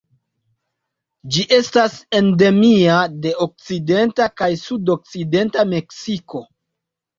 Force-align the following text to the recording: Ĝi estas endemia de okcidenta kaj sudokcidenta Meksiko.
Ĝi 1.35 1.45
estas 1.57 1.97
endemia 2.21 2.97
de 3.27 3.35
okcidenta 3.47 4.29
kaj 4.43 4.51
sudokcidenta 4.65 5.69
Meksiko. 5.77 6.45